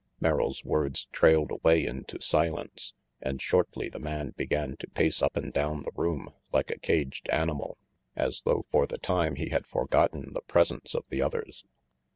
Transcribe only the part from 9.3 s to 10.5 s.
he had forgotten the